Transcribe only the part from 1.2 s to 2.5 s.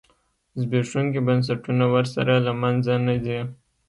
بنسټونه ورسره